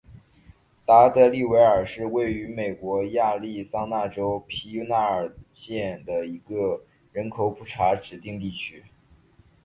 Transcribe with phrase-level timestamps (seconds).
[0.83, 6.81] 达德利维尔是位于美国亚利桑那州皮纳尔县的一个
[7.11, 8.85] 人口普查指定地区。